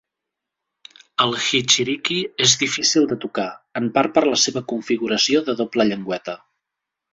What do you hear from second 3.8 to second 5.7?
en part per la seva configuració de